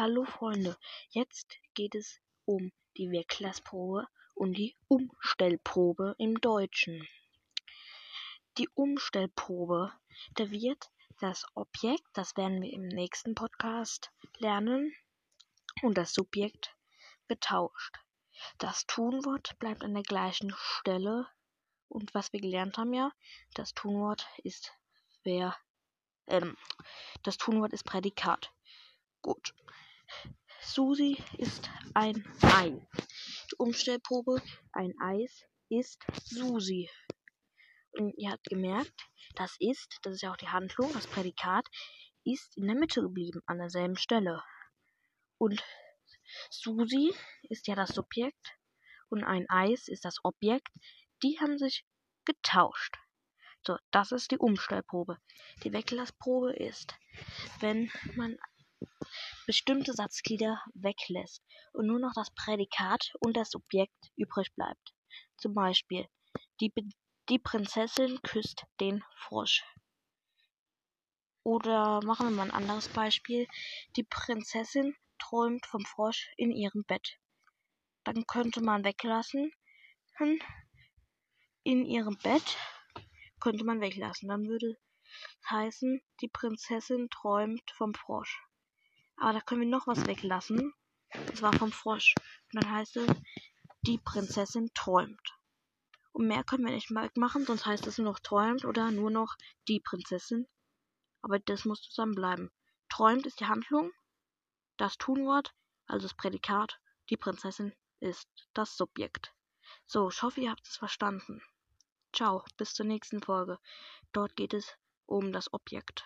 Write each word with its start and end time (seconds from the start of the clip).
Hallo 0.00 0.24
Freunde, 0.24 0.78
jetzt 1.10 1.56
geht 1.74 1.96
es 1.96 2.20
um 2.44 2.70
die 2.96 3.10
Weglassprobe 3.10 4.06
und 4.36 4.52
die 4.52 4.76
Umstellprobe 4.86 6.14
im 6.18 6.40
Deutschen. 6.40 7.08
Die 8.58 8.68
Umstellprobe, 8.74 9.92
da 10.34 10.52
wird 10.52 10.92
das 11.18 11.44
Objekt, 11.54 12.06
das 12.12 12.36
werden 12.36 12.62
wir 12.62 12.72
im 12.72 12.86
nächsten 12.86 13.34
Podcast 13.34 14.12
lernen, 14.36 14.94
und 15.82 15.98
das 15.98 16.12
Subjekt 16.12 16.76
getauscht. 17.26 17.96
Das 18.58 18.86
Tunwort 18.86 19.58
bleibt 19.58 19.82
an 19.82 19.94
der 19.94 20.04
gleichen 20.04 20.54
Stelle 20.56 21.26
und 21.88 22.14
was 22.14 22.32
wir 22.32 22.40
gelernt 22.40 22.78
haben 22.78 22.94
ja, 22.94 23.10
das 23.54 23.74
Tunwort 23.74 24.28
ist 24.44 24.72
wer, 25.24 25.56
ähm, 26.28 26.56
das 27.24 27.36
Tunwort 27.36 27.72
ist 27.72 27.82
Prädikat. 27.82 28.52
Gut. 29.22 29.52
Susi 30.60 31.16
ist 31.38 31.70
ein 31.94 32.24
Ei. 32.42 32.70
Die 33.50 33.56
Umstellprobe, 33.58 34.42
ein 34.72 34.92
Eis 35.00 35.44
ist 35.68 36.04
Susi. 36.24 36.90
Und 37.92 38.12
ihr 38.16 38.30
habt 38.30 38.44
gemerkt, 38.44 39.08
das 39.36 39.56
ist, 39.58 39.98
das 40.02 40.14
ist 40.14 40.22
ja 40.22 40.32
auch 40.32 40.36
die 40.36 40.48
Handlung, 40.48 40.92
das 40.92 41.06
Prädikat, 41.06 41.66
ist 42.24 42.56
in 42.56 42.66
der 42.66 42.76
Mitte 42.76 43.00
geblieben, 43.00 43.40
an 43.46 43.58
derselben 43.58 43.96
Stelle. 43.96 44.42
Und 45.38 45.64
Susi 46.50 47.14
ist 47.48 47.66
ja 47.66 47.74
das 47.74 47.90
Subjekt 47.90 48.58
und 49.08 49.24
ein 49.24 49.48
Eis 49.48 49.88
ist 49.88 50.04
das 50.04 50.16
Objekt. 50.22 50.68
Die 51.22 51.38
haben 51.40 51.58
sich 51.58 51.86
getauscht. 52.24 52.96
So, 53.66 53.76
das 53.90 54.12
ist 54.12 54.30
die 54.30 54.38
Umstellprobe. 54.38 55.18
Die 55.64 55.72
Weglassprobe 55.72 56.52
ist, 56.54 56.94
wenn 57.60 57.90
man 58.14 58.38
bestimmte 59.48 59.94
Satzglieder 59.94 60.62
weglässt 60.74 61.42
und 61.72 61.86
nur 61.86 61.98
noch 61.98 62.12
das 62.14 62.30
Prädikat 62.34 63.14
und 63.20 63.34
das 63.34 63.48
Subjekt 63.48 64.12
übrig 64.14 64.54
bleibt. 64.54 64.94
Zum 65.38 65.54
Beispiel, 65.54 66.06
die, 66.60 66.70
die 67.30 67.38
Prinzessin 67.38 68.20
küsst 68.20 68.66
den 68.78 69.02
Frosch. 69.16 69.64
Oder 71.44 72.02
machen 72.04 72.28
wir 72.28 72.36
mal 72.36 72.42
ein 72.42 72.50
anderes 72.50 72.88
Beispiel. 72.88 73.46
Die 73.96 74.02
Prinzessin 74.04 74.94
träumt 75.18 75.64
vom 75.64 75.82
Frosch 75.86 76.30
in 76.36 76.52
ihrem 76.52 76.84
Bett. 76.84 77.16
Dann 78.04 78.26
könnte 78.26 78.60
man 78.60 78.84
weglassen. 78.84 79.50
In 81.62 81.86
ihrem 81.86 82.18
Bett 82.18 82.58
könnte 83.40 83.64
man 83.64 83.80
weglassen. 83.80 84.28
Dann 84.28 84.46
würde 84.46 84.76
heißen, 85.48 86.02
die 86.20 86.28
Prinzessin 86.28 87.08
träumt 87.08 87.70
vom 87.70 87.94
Frosch. 87.94 88.42
Aber 89.20 89.32
da 89.32 89.40
können 89.40 89.62
wir 89.62 89.68
noch 89.68 89.86
was 89.86 90.06
weglassen. 90.06 90.72
Das 91.26 91.42
war 91.42 91.52
vom 91.52 91.72
Frosch. 91.72 92.14
Und 92.52 92.62
dann 92.62 92.70
heißt 92.70 92.96
es, 92.98 93.08
die 93.82 93.98
Prinzessin 93.98 94.70
träumt. 94.74 95.38
Und 96.12 96.26
mehr 96.26 96.44
können 96.44 96.66
wir 96.66 96.72
nicht 96.72 96.90
machen, 96.90 97.44
sonst 97.46 97.66
heißt 97.66 97.86
es 97.86 97.98
nur 97.98 98.12
noch 98.12 98.18
träumt 98.20 98.64
oder 98.64 98.90
nur 98.90 99.10
noch 99.10 99.36
die 99.68 99.80
Prinzessin. 99.80 100.46
Aber 101.22 101.38
das 101.38 101.64
muss 101.64 101.82
zusammenbleiben. 101.82 102.50
Träumt 102.88 103.26
ist 103.26 103.40
die 103.40 103.46
Handlung, 103.46 103.92
das 104.76 104.98
Tunwort, 104.98 105.54
also 105.86 106.06
das 106.06 106.14
Prädikat, 106.14 106.80
die 107.10 107.16
Prinzessin 107.16 107.72
ist 108.00 108.28
das 108.54 108.76
Subjekt. 108.76 109.34
So, 109.86 110.08
ich 110.08 110.22
hoffe, 110.22 110.40
ihr 110.40 110.50
habt 110.50 110.66
es 110.66 110.76
verstanden. 110.76 111.42
Ciao, 112.12 112.44
bis 112.56 112.74
zur 112.74 112.86
nächsten 112.86 113.22
Folge. 113.22 113.58
Dort 114.12 114.34
geht 114.36 114.54
es 114.54 114.76
um 115.06 115.32
das 115.32 115.52
Objekt. 115.52 116.04